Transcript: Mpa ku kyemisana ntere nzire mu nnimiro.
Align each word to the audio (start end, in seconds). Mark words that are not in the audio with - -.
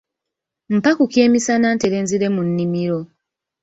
Mpa 0.77 0.91
ku 0.97 1.03
kyemisana 1.11 1.67
ntere 1.77 1.97
nzire 2.03 2.27
mu 2.35 2.41
nnimiro. 2.47 2.99